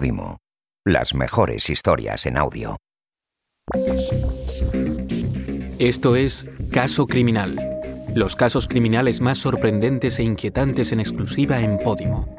[0.00, 0.38] Podimo.
[0.86, 2.78] Las mejores historias en audio.
[5.78, 7.58] Esto es Caso Criminal.
[8.14, 12.34] Los casos criminales más sorprendentes e inquietantes en exclusiva en Podimo.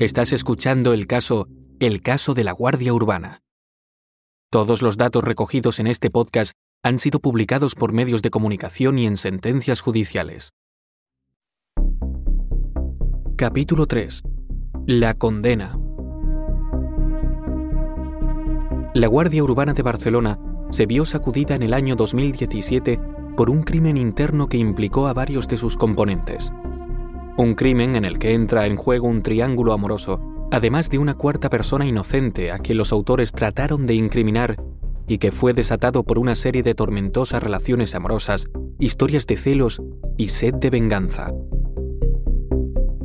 [0.00, 1.46] Estás escuchando el caso
[1.78, 3.42] El caso de la Guardia Urbana.
[4.50, 9.06] Todos los datos recogidos en este podcast han sido publicados por medios de comunicación y
[9.06, 10.50] en sentencias judiciales.
[13.36, 14.22] Capítulo 3.
[14.86, 15.76] La condena.
[18.94, 20.38] La Guardia Urbana de Barcelona
[20.70, 23.00] se vio sacudida en el año 2017
[23.36, 26.52] por un crimen interno que implicó a varios de sus componentes.
[27.36, 30.20] Un crimen en el que entra en juego un triángulo amoroso,
[30.52, 34.62] además de una cuarta persona inocente a quien los autores trataron de incriminar
[35.08, 38.46] y que fue desatado por una serie de tormentosas relaciones amorosas,
[38.78, 39.82] historias de celos
[40.16, 41.32] y sed de venganza.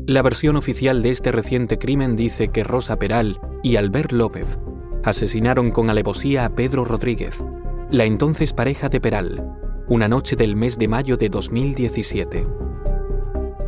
[0.10, 4.58] La versión oficial de este reciente crimen dice que Rosa Peral y Albert López
[5.04, 7.44] asesinaron con alevosía a Pedro Rodríguez,
[7.92, 9.56] la entonces pareja de Peral,
[9.88, 12.48] una noche del mes de mayo de 2017.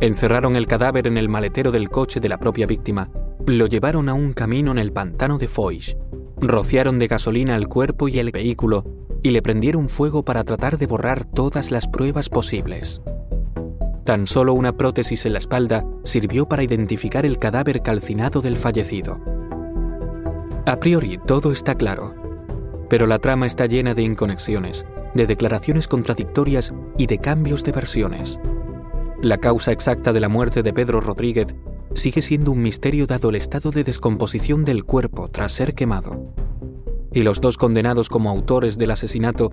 [0.00, 3.08] Encerraron el cadáver en el maletero del coche de la propia víctima,
[3.46, 5.96] lo llevaron a un camino en el pantano de Foix
[6.40, 8.82] Rociaron de gasolina el cuerpo y el vehículo
[9.22, 13.00] y le prendieron fuego para tratar de borrar todas las pruebas posibles.
[14.04, 19.20] Tan solo una prótesis en la espalda sirvió para identificar el cadáver calcinado del fallecido.
[20.66, 22.14] A priori todo está claro,
[22.88, 28.40] pero la trama está llena de inconexiones, de declaraciones contradictorias y de cambios de versiones.
[29.20, 31.54] La causa exacta de la muerte de Pedro Rodríguez
[31.94, 36.34] sigue siendo un misterio dado el estado de descomposición del cuerpo tras ser quemado.
[37.12, 39.52] Y los dos condenados como autores del asesinato,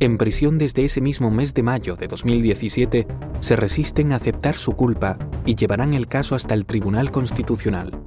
[0.00, 3.06] en prisión desde ese mismo mes de mayo de 2017,
[3.40, 8.00] se resisten a aceptar su culpa y llevarán el caso hasta el Tribunal Constitucional.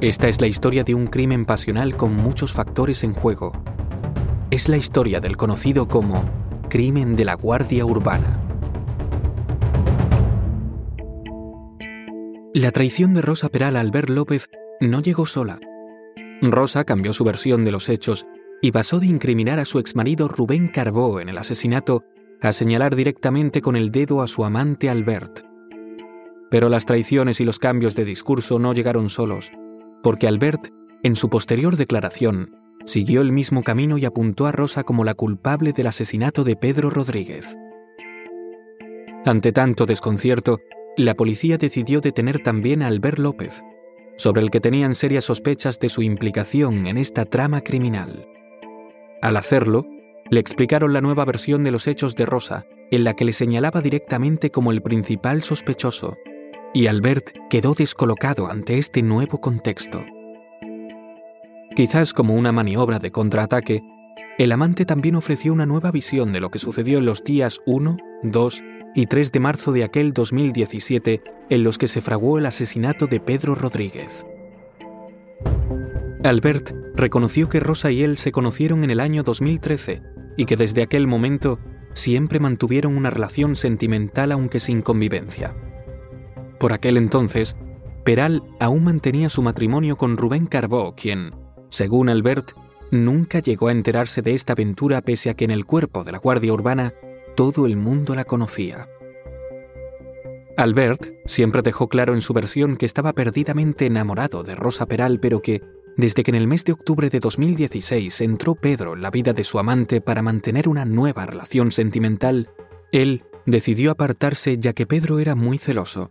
[0.00, 3.52] Esta es la historia de un crimen pasional con muchos factores en juego.
[4.50, 6.24] Es la historia del conocido como
[6.68, 8.40] crimen de la Guardia Urbana.
[12.52, 14.50] La traición de Rosa Peral a Albert López
[14.80, 15.60] no llegó sola.
[16.42, 18.26] Rosa cambió su versión de los hechos
[18.62, 22.04] y pasó de incriminar a su exmarido Rubén Carbó en el asesinato
[22.40, 25.40] a señalar directamente con el dedo a su amante Albert.
[26.50, 29.52] Pero las traiciones y los cambios de discurso no llegaron solos,
[30.02, 30.68] porque Albert,
[31.02, 32.56] en su posterior declaración,
[32.86, 36.90] siguió el mismo camino y apuntó a Rosa como la culpable del asesinato de Pedro
[36.90, 37.56] Rodríguez.
[39.24, 40.58] Ante tanto desconcierto,
[40.96, 43.62] la policía decidió detener también a Albert López,
[44.16, 48.26] sobre el que tenían serias sospechas de su implicación en esta trama criminal.
[49.22, 49.86] Al hacerlo,
[50.30, 53.82] le explicaron la nueva versión de los hechos de Rosa, en la que le señalaba
[53.82, 56.16] directamente como el principal sospechoso,
[56.72, 60.04] y Albert quedó descolocado ante este nuevo contexto.
[61.76, 63.82] Quizás como una maniobra de contraataque,
[64.38, 67.98] el amante también ofreció una nueva visión de lo que sucedió en los días 1,
[68.22, 68.62] 2
[68.94, 73.20] y 3 de marzo de aquel 2017 en los que se fraguó el asesinato de
[73.20, 74.24] Pedro Rodríguez.
[76.24, 80.02] Albert reconoció que Rosa y él se conocieron en el año 2013
[80.36, 81.58] y que desde aquel momento
[81.94, 85.56] siempre mantuvieron una relación sentimental aunque sin convivencia.
[86.58, 87.56] Por aquel entonces,
[88.04, 91.34] Peral aún mantenía su matrimonio con Rubén Carbó, quien,
[91.70, 92.52] según Albert,
[92.90, 96.18] nunca llegó a enterarse de esta aventura pese a que en el cuerpo de la
[96.18, 96.92] Guardia Urbana
[97.34, 98.88] todo el mundo la conocía.
[100.56, 105.40] Albert siempre dejó claro en su versión que estaba perdidamente enamorado de Rosa Peral, pero
[105.40, 105.62] que,
[106.00, 109.44] desde que en el mes de octubre de 2016 entró Pedro en la vida de
[109.44, 112.50] su amante para mantener una nueva relación sentimental,
[112.90, 116.10] él decidió apartarse ya que Pedro era muy celoso.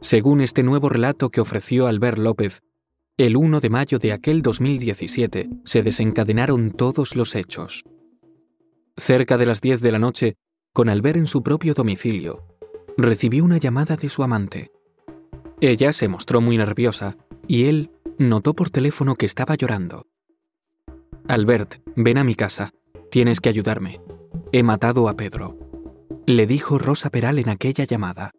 [0.00, 2.62] Según este nuevo relato que ofreció Albert López,
[3.18, 7.84] el 1 de mayo de aquel 2017 se desencadenaron todos los hechos.
[8.96, 10.34] Cerca de las 10 de la noche,
[10.72, 12.46] con Albert en su propio domicilio,
[12.96, 14.72] recibió una llamada de su amante.
[15.60, 17.90] Ella se mostró muy nerviosa y él
[18.28, 20.06] notó por teléfono que estaba llorando.
[21.28, 22.70] Albert, ven a mi casa.
[23.10, 24.00] Tienes que ayudarme.
[24.52, 25.58] He matado a Pedro.
[26.26, 28.32] Le dijo Rosa Peral en aquella llamada.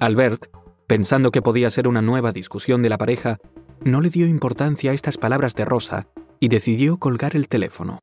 [0.00, 0.46] Albert,
[0.86, 3.38] pensando que podía ser una nueva discusión de la pareja,
[3.84, 6.08] no le dio importancia a estas palabras de Rosa
[6.38, 8.00] y decidió colgar el teléfono.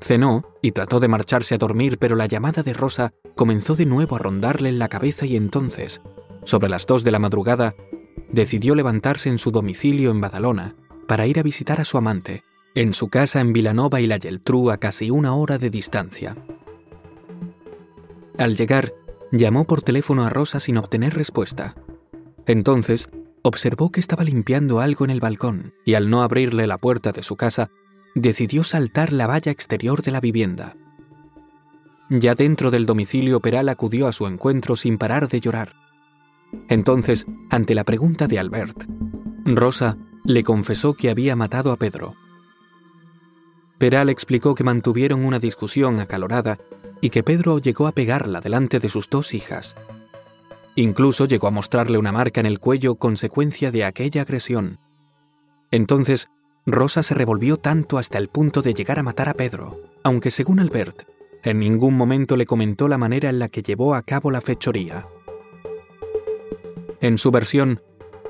[0.00, 4.16] Cenó y trató de marcharse a dormir, pero la llamada de Rosa comenzó de nuevo
[4.16, 6.02] a rondarle en la cabeza y entonces,
[6.44, 7.74] sobre las dos de la madrugada,
[8.30, 10.74] decidió levantarse en su domicilio en Badalona
[11.06, 12.42] para ir a visitar a su amante,
[12.74, 16.36] en su casa en Vilanova y la Geltrú a casi una hora de distancia.
[18.38, 18.92] Al llegar,
[19.32, 21.74] llamó por teléfono a Rosa sin obtener respuesta.
[22.46, 23.08] Entonces,
[23.42, 27.22] observó que estaba limpiando algo en el balcón y al no abrirle la puerta de
[27.22, 27.70] su casa,
[28.14, 30.76] decidió saltar la valla exterior de la vivienda.
[32.08, 35.74] Ya dentro del domicilio, Peral acudió a su encuentro sin parar de llorar.
[36.68, 38.84] Entonces, ante la pregunta de Albert,
[39.44, 42.14] Rosa le confesó que había matado a Pedro.
[43.78, 46.58] Peral explicó que mantuvieron una discusión acalorada
[47.00, 49.76] y que Pedro llegó a pegarla delante de sus dos hijas.
[50.74, 54.78] Incluso llegó a mostrarle una marca en el cuello consecuencia de aquella agresión.
[55.70, 56.28] Entonces,
[56.64, 60.58] Rosa se revolvió tanto hasta el punto de llegar a matar a Pedro, aunque según
[60.58, 61.04] Albert,
[61.44, 65.06] en ningún momento le comentó la manera en la que llevó a cabo la fechoría.
[67.00, 67.80] En su versión,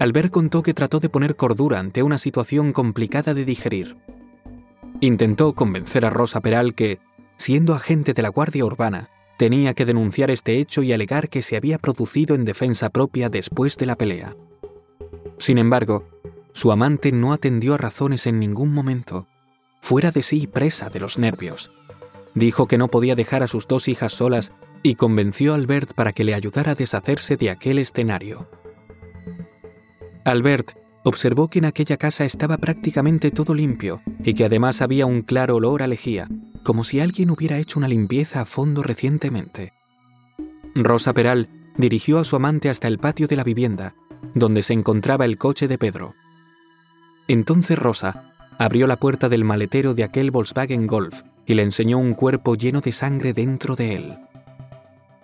[0.01, 3.97] Albert contó que trató de poner cordura ante una situación complicada de digerir.
[5.01, 6.99] Intentó convencer a Rosa Peral que,
[7.37, 11.57] siendo agente de la Guardia Urbana, tenía que denunciar este hecho y alegar que se
[11.57, 14.35] había producido en defensa propia después de la pelea.
[15.39, 16.09] Sin embargo,
[16.53, 19.27] su amante no atendió a razones en ningún momento,
[19.81, 21.71] fuera de sí y presa de los nervios.
[22.35, 24.53] Dijo que no podía dejar a sus dos hijas solas
[24.83, 28.49] y convenció a Albert para que le ayudara a deshacerse de aquel escenario.
[30.27, 35.23] Albert observó que en aquella casa estaba prácticamente todo limpio y que además había un
[35.23, 36.29] claro olor a lejía,
[36.65, 39.73] como si alguien hubiera hecho una limpieza a fondo recientemente.
[40.75, 43.95] Rosa Peral dirigió a su amante hasta el patio de la vivienda,
[44.35, 46.17] donde se encontraba el coche de Pedro.
[47.29, 52.15] Entonces Rosa abrió la puerta del maletero de aquel Volkswagen Golf y le enseñó un
[52.15, 54.19] cuerpo lleno de sangre dentro de él.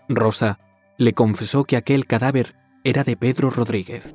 [0.08, 0.60] Rosa
[0.96, 4.14] le confesó que aquel cadáver era de Pedro Rodríguez.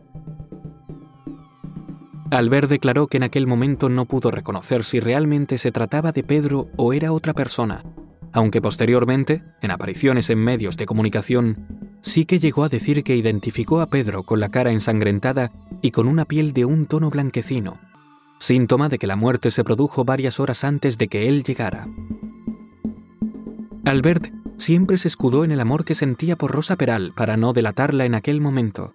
[2.29, 6.67] Albert declaró que en aquel momento no pudo reconocer si realmente se trataba de Pedro
[6.75, 7.83] o era otra persona,
[8.33, 13.79] aunque posteriormente, en apariciones en medios de comunicación, sí que llegó a decir que identificó
[13.79, 15.51] a Pedro con la cara ensangrentada
[15.81, 17.79] y con una piel de un tono blanquecino,
[18.39, 21.87] síntoma de que la muerte se produjo varias horas antes de que él llegara.
[23.85, 28.03] Albert siempre se escudó en el amor que sentía por Rosa Peral para no delatarla
[28.03, 28.93] en aquel momento.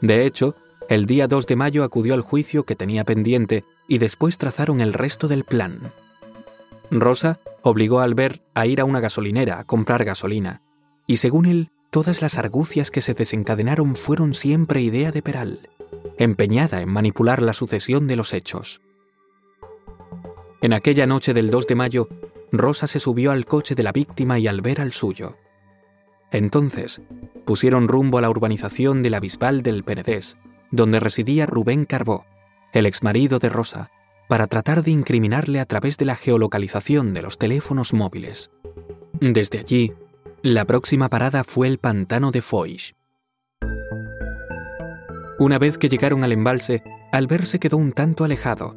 [0.00, 0.56] De hecho,
[0.88, 4.92] el día 2 de mayo acudió al juicio que tenía pendiente y después trazaron el
[4.92, 5.92] resto del plan.
[6.90, 10.62] Rosa obligó a Albert a ir a una gasolinera a comprar gasolina,
[11.06, 15.70] y según él, todas las argucias que se desencadenaron fueron siempre idea de Peral,
[16.18, 18.80] empeñada en manipular la sucesión de los hechos.
[20.62, 22.08] En aquella noche del 2 de mayo,
[22.52, 25.36] Rosa se subió al coche de la víctima y Albert al suyo.
[26.30, 27.02] Entonces,
[27.44, 30.38] pusieron rumbo a la urbanización de la Bisbal del Penedés,
[30.70, 32.24] donde residía Rubén Carbó,
[32.72, 33.90] el exmarido de Rosa,
[34.28, 38.50] para tratar de incriminarle a través de la geolocalización de los teléfonos móviles.
[39.20, 39.94] Desde allí,
[40.42, 42.94] la próxima parada fue el pantano de Foix.
[45.38, 48.74] Una vez que llegaron al embalse, Albert se quedó un tanto alejado.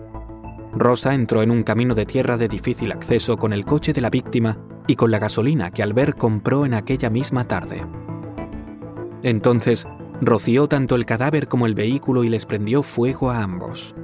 [0.74, 4.10] Rosa entró en un camino de tierra de difícil acceso con el coche de la
[4.10, 4.58] víctima
[4.88, 7.86] y con la gasolina que Albert compró en aquella misma tarde.
[9.24, 9.88] Entonces,
[10.22, 13.96] roció tanto el cadáver como el vehículo y les prendió fuego a ambos.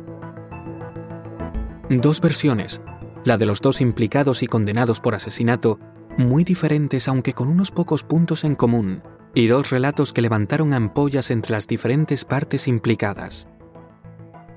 [1.90, 2.82] Dos versiones,
[3.24, 5.80] la de los dos implicados y condenados por asesinato,
[6.18, 9.04] muy diferentes aunque con unos pocos puntos en común,
[9.34, 13.48] y dos relatos que levantaron ampollas entre las diferentes partes implicadas.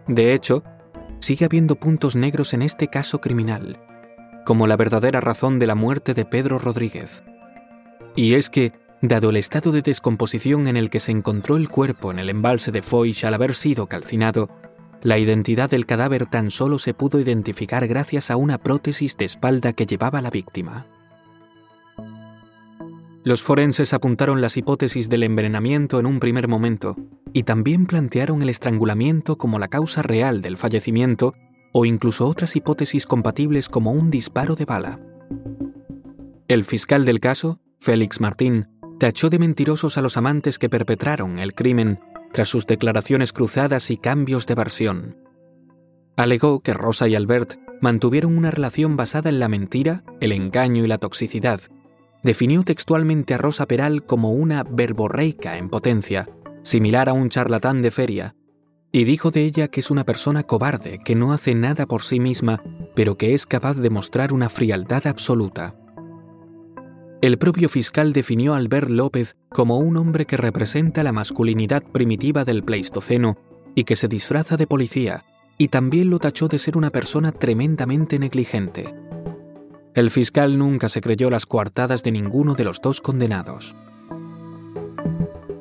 [0.07, 0.63] De hecho,
[1.21, 3.81] sigue habiendo puntos negros en este caso criminal,
[4.47, 7.25] como la verdadera razón de la muerte de Pedro Rodríguez.
[8.15, 12.11] Y es que Dado el estado de descomposición en el que se encontró el cuerpo
[12.11, 14.51] en el embalse de Foix al haber sido calcinado,
[15.03, 19.73] la identidad del cadáver tan solo se pudo identificar gracias a una prótesis de espalda
[19.73, 20.87] que llevaba la víctima.
[23.23, 26.97] Los forenses apuntaron las hipótesis del envenenamiento en un primer momento
[27.33, 31.35] y también plantearon el estrangulamiento como la causa real del fallecimiento
[31.73, 35.01] o incluso otras hipótesis compatibles como un disparo de bala.
[36.49, 41.55] El fiscal del caso, Félix Martín, tachó de mentirosos a los amantes que perpetraron el
[41.55, 42.01] crimen
[42.33, 45.17] tras sus declaraciones cruzadas y cambios de versión.
[46.17, 50.89] Alegó que Rosa y Albert mantuvieron una relación basada en la mentira, el engaño y
[50.89, 51.61] la toxicidad.
[52.25, 56.29] Definió textualmente a Rosa Peral como una verborreica en potencia,
[56.63, 58.35] similar a un charlatán de feria,
[58.91, 62.19] y dijo de ella que es una persona cobarde que no hace nada por sí
[62.19, 62.63] misma,
[62.97, 65.77] pero que es capaz de mostrar una frialdad absoluta.
[67.21, 72.45] El propio fiscal definió a Albert López como un hombre que representa la masculinidad primitiva
[72.45, 73.37] del Pleistoceno
[73.75, 75.25] y que se disfraza de policía,
[75.59, 78.95] y también lo tachó de ser una persona tremendamente negligente.
[79.95, 83.75] El fiscal nunca se creyó las coartadas de ninguno de los dos condenados.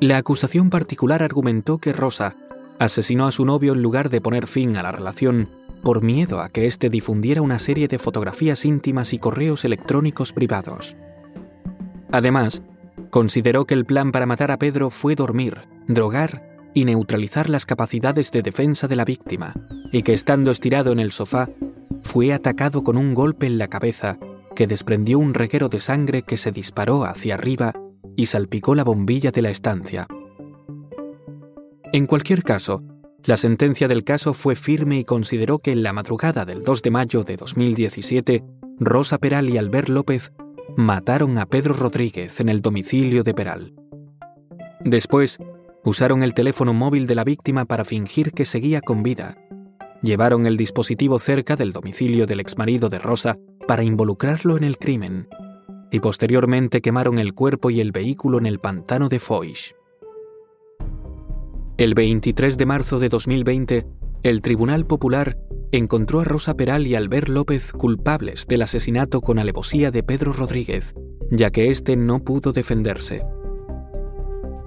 [0.00, 2.36] La acusación particular argumentó que Rosa
[2.78, 5.50] asesinó a su novio en lugar de poner fin a la relación
[5.82, 10.96] por miedo a que éste difundiera una serie de fotografías íntimas y correos electrónicos privados.
[12.12, 12.62] Además,
[13.10, 18.30] consideró que el plan para matar a Pedro fue dormir, drogar y neutralizar las capacidades
[18.30, 19.54] de defensa de la víctima,
[19.92, 21.48] y que estando estirado en el sofá,
[22.02, 24.18] fue atacado con un golpe en la cabeza
[24.54, 27.72] que desprendió un reguero de sangre que se disparó hacia arriba
[28.16, 30.06] y salpicó la bombilla de la estancia.
[31.92, 32.82] En cualquier caso,
[33.24, 36.90] la sentencia del caso fue firme y consideró que en la madrugada del 2 de
[36.90, 38.44] mayo de 2017,
[38.78, 40.32] Rosa Peral y Albert López
[40.76, 43.74] mataron a Pedro Rodríguez en el domicilio de Peral.
[44.84, 45.38] Después,
[45.84, 49.36] usaron el teléfono móvil de la víctima para fingir que seguía con vida.
[50.02, 55.28] Llevaron el dispositivo cerca del domicilio del exmarido de Rosa para involucrarlo en el crimen
[55.90, 59.74] y posteriormente quemaron el cuerpo y el vehículo en el pantano de Foix.
[61.78, 63.86] El 23 de marzo de 2020,
[64.22, 65.38] el Tribunal Popular
[65.72, 70.94] encontró a Rosa Peral y Albert López culpables del asesinato con alevosía de Pedro Rodríguez,
[71.30, 73.24] ya que éste no pudo defenderse.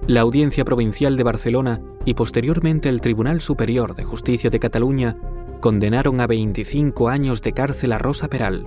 [0.06, 5.16] La Audiencia Provincial de Barcelona y posteriormente el Tribunal Superior de Justicia de Cataluña
[5.60, 8.66] condenaron a 25 años de cárcel a Rosa Peral,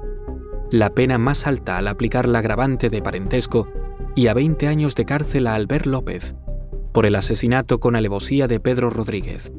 [0.71, 3.67] la pena más alta al aplicar la agravante de parentesco,
[4.15, 6.35] y a 20 años de cárcel a Albert López,
[6.93, 9.51] por el asesinato con alevosía de Pedro Rodríguez.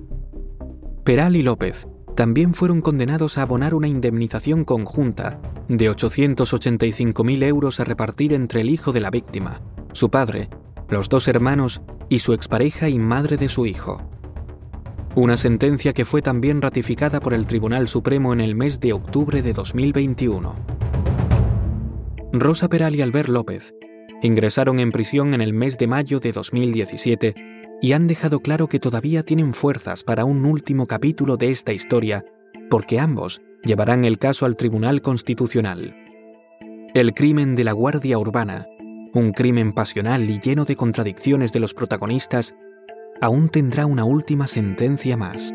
[1.04, 7.84] Peral y López también fueron condenados a abonar una indemnización conjunta de 885.000 euros a
[7.84, 9.60] repartir entre el hijo de la víctima,
[9.92, 10.48] su padre,
[10.88, 14.08] los dos hermanos y su expareja y madre de su hijo.
[15.14, 19.42] Una sentencia que fue también ratificada por el Tribunal Supremo en el mes de octubre
[19.42, 20.54] de 2021.
[22.32, 23.74] Rosa Peral y Albert López
[24.22, 27.34] ingresaron en prisión en el mes de mayo de 2017
[27.80, 32.24] y han dejado claro que todavía tienen fuerzas para un último capítulo de esta historia,
[32.70, 35.94] porque ambos llevarán el caso al Tribunal Constitucional.
[36.94, 38.66] El crimen de la Guardia Urbana
[39.16, 42.54] un crimen pasional y lleno de contradicciones de los protagonistas,
[43.20, 45.54] aún tendrá una última sentencia más.